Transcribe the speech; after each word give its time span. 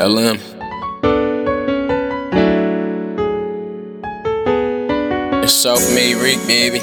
LM. 0.00 0.36
It's 5.42 5.52
Selfmade 5.52 6.22
Reek, 6.22 6.38
baby. 6.46 6.80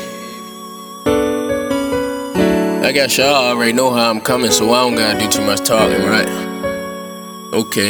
I 2.86 2.92
guess 2.94 3.18
y'all 3.18 3.34
already 3.34 3.74
know 3.74 3.92
how 3.92 4.12
I'm 4.12 4.22
coming, 4.22 4.52
so 4.52 4.72
I 4.72 4.84
don't 4.84 4.96
gotta 4.96 5.20
do 5.20 5.28
too 5.32 5.44
much 5.44 5.62
talking, 5.68 6.06
right? 6.06 6.28
Okay. 7.54 7.90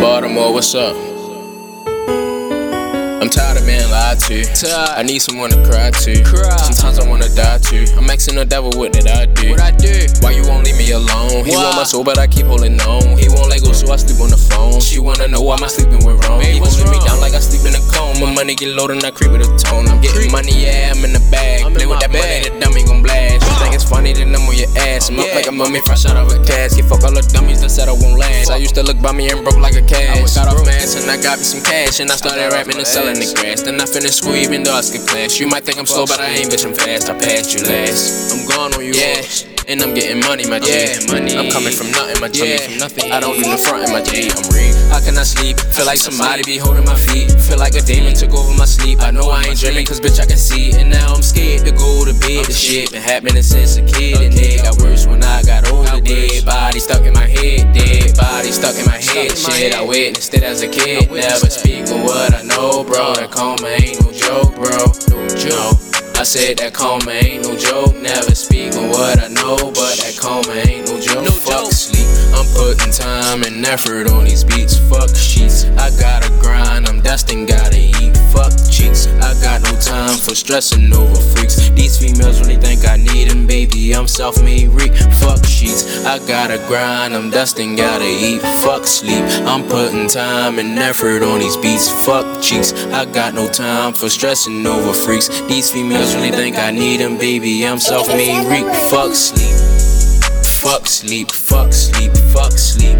Baltimore, 0.00 0.52
what's 0.52 0.72
up? 0.76 1.09
I'm 3.20 3.28
tired 3.28 3.60
of 3.60 3.66
being 3.66 3.84
lied 3.90 4.18
to. 4.32 4.48
I 4.96 5.02
need 5.02 5.20
someone 5.20 5.50
to 5.50 5.60
cry 5.68 5.90
to. 5.90 6.24
Cry. 6.24 6.56
Sometimes 6.56 6.98
I 6.98 7.06
wanna 7.06 7.28
die 7.36 7.58
too. 7.58 7.84
I'm 7.96 8.08
asking 8.08 8.36
the 8.36 8.46
devil 8.46 8.72
what 8.80 8.94
did 8.94 9.06
I 9.08 9.26
do? 9.26 9.50
What 9.50 9.60
I 9.60 9.70
do? 9.72 10.08
Why 10.24 10.32
you 10.32 10.42
won't 10.48 10.64
leave 10.64 10.78
me 10.80 10.90
alone? 10.92 11.44
He 11.44 11.52
Why? 11.52 11.68
want 11.68 11.76
my 11.76 11.84
soul, 11.84 12.02
but 12.02 12.16
I 12.18 12.26
keep 12.26 12.46
holding 12.46 12.80
on. 12.80 13.18
He 13.20 13.28
won't 13.28 13.50
let 13.52 13.60
go, 13.60 13.72
so 13.72 13.92
I 13.92 13.96
sleep 13.96 14.24
on 14.24 14.30
the 14.32 14.40
phone. 14.40 14.80
She 14.80 14.98
wanna 14.98 15.28
know 15.28 15.42
why 15.42 15.60
my 15.60 15.68
sleeping 15.68 16.00
went 16.00 16.24
wrong. 16.24 16.40
Babe, 16.40 16.54
he 16.56 16.58
holding 16.64 16.88
me 16.88 16.96
down 17.04 17.20
like 17.20 17.36
I 17.36 17.44
sleep 17.44 17.68
in 17.68 17.76
a 17.76 17.82
coma. 17.92 18.24
My 18.24 18.32
money 18.32 18.54
get 18.56 18.72
low, 18.72 18.88
and 18.88 19.04
I 19.04 19.10
creep 19.12 19.32
with 19.36 19.44
a 19.44 19.52
tone. 19.60 19.84
I'm 19.92 20.00
getting 20.00 20.32
money, 20.32 20.56
yeah, 20.56 20.96
I'm 20.96 21.04
in 21.04 21.12
the 21.12 21.20
bag. 21.28 21.60
I'm 21.68 21.76
Play 21.76 21.84
with 21.84 22.00
that 22.00 22.08
bag. 22.08 22.24
money, 22.24 22.56
the 22.56 22.56
dummy 22.56 22.84
gon' 22.88 23.02
blast. 23.04 23.44
You 23.44 23.52
think 23.60 23.74
it's 23.76 23.84
funny, 23.84 24.16
then 24.16 24.32
I'm 24.32 24.48
on 24.48 24.56
your 24.56 24.72
ass. 24.88 25.12
I'm 25.12 25.20
up 25.20 25.28
like 25.36 25.46
a 25.46 25.52
mummy 25.52 25.84
fresh 25.84 26.06
out 26.08 26.16
of 26.16 26.32
a 26.32 26.40
casket. 26.40 26.88
Fuck 26.88 27.04
used 28.70 28.86
to 28.86 28.86
look 28.86 29.02
by 29.02 29.12
me 29.12 29.28
and 29.30 29.42
broke 29.42 29.58
like 29.58 29.74
a 29.74 29.82
cash. 29.82 30.22
was 30.22 30.34
Got 30.36 30.48
off 30.48 30.64
mass 30.64 30.94
and 30.94 31.10
I 31.10 31.20
got 31.20 31.38
me 31.38 31.44
some 31.44 31.62
cash. 31.62 31.98
And 31.98 32.10
I 32.10 32.14
started 32.14 32.52
rapping 32.52 32.76
and 32.76 32.86
selling 32.86 33.18
the 33.18 33.26
grass. 33.34 33.62
Then 33.62 33.80
I 33.80 33.86
finished 33.86 34.22
school, 34.22 34.36
even 34.36 34.62
though 34.62 34.74
I 34.74 34.80
skipped 34.80 35.08
class. 35.08 35.40
You 35.40 35.48
might 35.48 35.64
think 35.64 35.78
I'm 35.78 35.86
slow, 35.86 36.06
but 36.06 36.20
I 36.20 36.30
ain't, 36.30 36.50
bitch, 36.50 36.64
I'm 36.64 36.74
fast. 36.74 37.10
I 37.10 37.18
passed 37.18 37.50
you 37.54 37.66
last. 37.66 38.30
I'm 38.30 38.46
gone 38.46 38.74
on 38.74 38.84
you. 38.84 38.94
Yeah, 38.94 39.22
and 39.66 39.82
I'm 39.82 39.94
getting 39.94 40.20
money, 40.22 40.46
my 40.46 40.58
G. 40.58 40.70
Yeah, 40.70 41.02
money. 41.10 41.34
I'm 41.34 41.50
coming 41.50 41.74
from 41.74 41.90
nothing, 41.90 42.20
my 42.20 42.28
G. 42.30 42.46
Yeah. 42.46 42.58
From 42.58 42.78
nothing. 42.78 43.10
I 43.10 43.18
don't 43.18 43.34
do 43.34 43.50
the 43.50 43.58
front 43.58 43.86
in 43.86 43.90
my 43.90 44.02
G. 44.02 44.30
I'm 44.30 44.46
real. 44.54 44.74
How 44.90 45.02
can 45.02 45.18
I 45.18 45.26
sleep? 45.26 45.58
Feel 45.58 45.86
like 45.86 45.98
somebody 45.98 46.42
be 46.46 46.58
holding 46.58 46.86
my 46.86 46.98
feet. 46.98 47.30
Feel 47.42 47.58
like 47.58 47.74
a 47.74 47.82
demon 47.82 48.14
took 48.14 48.34
over 48.34 48.54
my 48.54 48.66
sleep. 48.66 49.02
I 49.02 49.10
know 49.10 49.30
I 49.30 49.50
ain't 49.50 49.58
dreaming, 49.58 49.86
cause 49.86 49.98
bitch, 49.98 50.18
I 50.22 50.26
can 50.26 50.38
see. 50.38 50.74
And 50.78 50.90
now 50.90 51.14
I'm 51.14 51.22
scared 51.22 51.66
to 51.66 51.72
go 51.72 52.04
to 52.04 52.14
bed. 52.14 52.46
The 52.46 52.54
shit 52.54 52.92
been 52.92 53.02
happening 53.02 53.42
since 53.42 53.78
a 53.78 53.82
kid. 53.82 54.22
And 54.22 54.34
it 54.34 54.62
got 54.62 54.78
worse 54.78 55.06
when 55.06 55.22
I 55.22 55.42
got 55.42 55.70
older. 55.70 55.98
Dead 56.00 56.44
body 56.44 56.78
stuck 56.78 57.02
in 57.06 57.14
my 57.14 57.29
head. 59.14 59.36
Shit, 59.36 59.74
I 59.74 59.82
witnessed 59.82 60.34
it 60.34 60.42
as 60.42 60.62
a 60.62 60.68
kid. 60.68 61.10
Never 61.10 61.50
speak 61.50 61.84
of 61.90 62.02
what 62.02 62.34
I 62.34 62.42
know, 62.42 62.84
bro. 62.84 63.14
That 63.14 63.30
coma 63.30 63.66
ain't 63.66 64.00
no 64.00 64.12
joke, 64.12 64.54
bro. 64.54 64.92
No 65.10 65.28
joke. 65.34 65.78
I 66.16 66.22
said 66.22 66.58
that 66.58 66.74
coma 66.74 67.10
ain't 67.10 67.44
no 67.44 67.56
joke. 67.56 67.96
Never 67.96 68.34
speak 68.34 68.74
on 68.74 68.90
what 68.90 69.18
I 69.22 69.28
know, 69.28 69.56
but 69.72 69.96
that 70.04 70.16
coma 70.20 70.52
ain't 70.68 70.86
no 70.86 71.00
joke. 71.00 71.24
No 71.24 71.30
Fuck 71.32 71.64
joke. 71.64 71.72
sleep. 71.72 72.06
I'm 72.36 72.46
putting 72.52 72.92
time 72.92 73.42
and 73.42 73.64
effort 73.64 74.10
on 74.10 74.24
these 74.24 74.44
beats. 74.44 74.76
Fuck 74.76 75.16
sheets. 75.16 75.64
I 75.80 75.90
gotta 75.98 76.28
grind. 76.40 76.86
I'm 76.86 77.00
destined, 77.00 77.48
gotta 77.48 77.78
eat. 77.78 78.16
Fuck 78.36 78.52
cheeks. 78.70 79.08
I 79.24 79.32
got 79.40 79.62
no 79.62 79.72
time 79.80 80.16
for 80.16 80.34
stressing 80.36 80.92
over 80.92 81.16
freaks. 81.32 81.70
These 81.70 81.98
females 81.98 82.40
really 82.40 82.60
think 82.60 82.86
I 82.86 82.96
need 82.96 83.30
them, 83.30 83.46
baby. 83.46 83.92
I'm 83.96 84.04
Selfmade 84.04 84.68
Reek. 84.76 84.94
Fuck 85.24 85.44
sheets. 85.46 85.79
I 86.10 86.18
gotta 86.26 86.58
grind. 86.66 87.14
I'm 87.14 87.30
destined, 87.30 87.78
gotta 87.78 88.04
eat. 88.04 88.42
Fuck 88.42 88.84
sleep. 88.84 89.22
I'm 89.46 89.62
putting 89.68 90.08
time 90.08 90.58
and 90.58 90.76
effort 90.76 91.22
on 91.22 91.38
these 91.38 91.56
beats. 91.56 91.88
Fuck 91.88 92.42
cheeks. 92.42 92.72
I 92.86 93.04
got 93.04 93.32
no 93.32 93.46
time 93.46 93.92
for 93.92 94.08
stressing 94.08 94.66
over 94.66 94.92
freaks. 94.92 95.28
These 95.42 95.70
females 95.70 96.16
really 96.16 96.32
think 96.32 96.56
I 96.56 96.72
need 96.72 96.96
them, 96.96 97.16
baby. 97.16 97.64
I'm 97.64 97.76
Selfmade 97.76 98.50
Reek. 98.50 98.66
Fuck 98.90 99.14
sleep. 99.14 99.54
Fuck 100.42 100.88
sleep, 100.88 101.30
fuck 101.30 101.72
sleep, 101.72 102.10
fuck 102.34 102.58
sleep. 102.58 102.98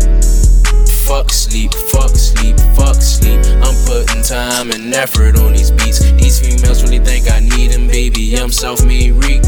Fuck 1.10 1.32
sleep, 1.32 1.74
fuck 1.90 2.14
sleep, 2.14 2.56
fuck 2.76 3.02
sleep. 3.02 3.40
I'm 3.66 3.74
putting 3.86 4.22
time 4.22 4.70
and 4.70 4.94
effort 4.94 5.36
on 5.36 5.54
these 5.54 5.72
beats. 5.72 5.98
These 6.12 6.38
females 6.38 6.84
really 6.84 7.00
think 7.00 7.28
I 7.28 7.40
need 7.40 7.72
them, 7.72 7.88
baby. 7.88 8.36
I'm 8.36 8.50
Selfmade 8.50 9.20
Reek. 9.20 9.42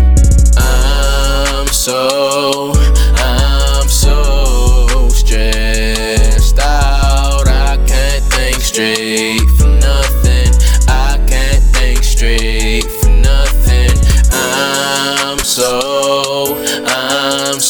I'm 0.58 1.68
so, 1.68 2.72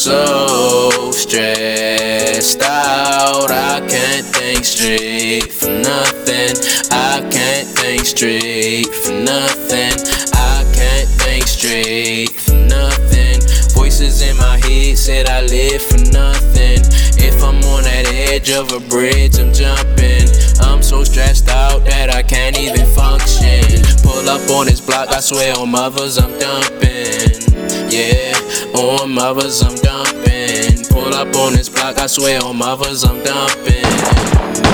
so 0.03 1.11
stressed 1.11 2.61
out. 2.61 3.49
I 3.49 3.79
can't 3.87 4.25
think 4.35 4.65
straight 4.65 5.53
for 5.53 5.69
nothing. 5.69 6.59
I 6.91 7.25
can't 7.31 7.67
think 7.69 8.03
straight 8.03 8.93
for 8.93 9.13
nothing. 9.13 9.95
I 10.35 10.67
can't 10.75 11.07
think 11.07 11.47
straight 11.47 12.31
for 12.31 12.55
nothing. 12.67 13.39
Voices 13.71 14.21
in 14.21 14.35
my 14.35 14.57
head 14.67 14.97
said 14.97 15.29
I 15.29 15.43
live 15.43 15.81
for 15.81 16.03
nothing. 16.11 16.83
If 17.15 17.41
I'm 17.41 17.63
on 17.63 17.83
that 17.83 18.03
edge 18.11 18.51
of 18.51 18.73
a 18.73 18.81
bridge, 18.81 19.39
I'm 19.39 19.53
jumping. 19.53 20.27
I'm 20.59 20.83
so 20.83 21.05
stressed 21.05 21.47
out 21.47 21.85
that 21.85 22.13
I 22.13 22.23
can't 22.23 22.59
even 22.59 22.85
function. 22.91 23.63
Pull 24.03 24.27
up 24.27 24.43
on 24.51 24.65
this 24.65 24.85
block, 24.85 25.07
I 25.07 25.21
swear 25.21 25.57
on 25.57 25.71
mothers, 25.71 26.17
I'm 26.17 26.37
dumping. 26.39 27.39
Yeah, 27.87 28.33
on 28.75 29.13
mothers, 29.13 29.61
I'm 29.61 29.75
dumping. 29.75 30.85
Pull 30.89 31.13
up 31.13 31.35
on 31.35 31.53
this 31.53 31.69
block, 31.69 31.99
I 31.99 32.07
swear 32.07 32.43
on 32.43 32.57
mothers, 32.57 33.03
I'm 33.03 33.23
dumping. 33.23 33.83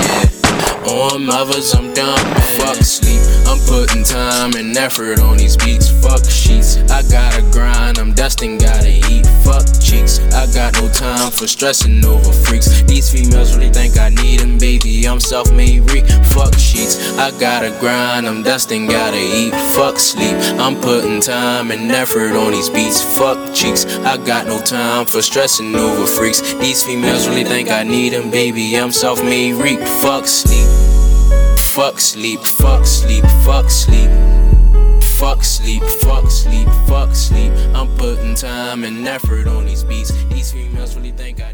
Yeah. 0.06 0.92
On 0.92 1.26
mothers, 1.26 1.74
I'm 1.74 1.94
dumping. 1.94 2.42
Fuck 2.60 2.78
sleep. 2.78 3.22
I'm 3.48 3.60
putting 3.68 4.04
time 4.04 4.54
and 4.56 4.76
effort 4.78 5.20
on 5.20 5.38
these 5.38 5.58
beats. 5.58 5.90
Fuck 5.90 6.26
sheets. 6.26 6.78
I 6.90 7.04
gotta 7.04 7.42
grind. 7.52 7.98
I'm 7.98 8.14
destined, 8.14 8.62
gotta 8.62 8.89
eat. 8.89 8.89
I 10.40 10.46
got 10.54 10.72
no 10.76 10.88
time 10.88 11.32
for 11.32 11.48
stressing 11.48 12.06
over 12.06 12.32
freaks. 12.32 12.82
These 12.84 13.12
females 13.12 13.58
really 13.58 13.70
think 13.70 13.98
I 13.98 14.08
need 14.08 14.40
them, 14.40 14.58
baby. 14.58 15.06
I'm 15.06 15.18
Selfmade 15.18 15.92
Reek. 15.92 16.08
Fuck 16.28 16.54
sheets. 16.54 17.18
I 17.18 17.38
gotta 17.38 17.78
grind. 17.82 18.26
I'm 18.26 18.42
dusting, 18.42 18.88
gotta 18.88 19.18
eat. 19.20 19.54
Fuck 19.76 20.00
sleep. 20.00 20.38
I'm 20.58 20.80
putting 20.80 21.20
time 21.20 21.72
and 21.72 21.92
effort 21.92 22.38
on 22.38 22.54
these 22.54 22.70
beats. 22.70 23.04
Fuck 23.04 23.54
cheeks. 23.54 23.86
I 23.86 24.16
got 24.16 24.48
no 24.48 24.62
time 24.62 25.06
for 25.06 25.22
stressing 25.22 25.76
over 25.76 26.08
freaks. 26.08 26.54
These 26.54 26.86
females 26.86 27.28
really 27.28 27.44
think 27.44 27.70
I 27.70 27.84
need 27.84 28.14
them, 28.14 28.32
baby. 28.32 28.78
I'm 28.78 28.92
Selfmade 28.92 29.62
Reek. 29.62 29.82
Fuck 30.02 30.26
sleep. 30.26 30.70
Fuck 31.60 32.00
sleep, 32.00 32.40
fuck 32.40 32.86
sleep, 32.86 33.26
fuck 33.44 33.70
sleep. 33.70 34.10
Fuck 35.20 35.44
sleep, 35.44 35.84
fuck 36.02 36.32
sleep, 36.32 36.70
fuck 36.88 37.14
sleep. 37.14 37.52
I'm 37.76 37.90
putting 37.98 38.09
time 38.40 38.86
and 38.86 39.06
effort 39.06 39.48
on 39.48 39.66
these 39.66 39.84
beats. 39.84 40.12
These 40.28 40.54
females 40.54 40.96
really 40.96 41.12
think 41.12 41.42
I 41.42 41.52